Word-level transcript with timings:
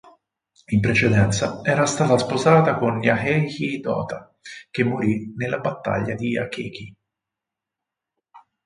In 0.69 0.79
precedenza 0.79 1.61
era 1.63 1.85
stata 1.85 2.17
sposata 2.17 2.73
con 2.73 3.03
Yaheji 3.03 3.81
Dota 3.81 4.35
che 4.71 4.83
morì 4.83 5.31
nella 5.35 5.59
battaglia 5.59 6.15
di 6.15 6.35
Akechi. 6.39 6.95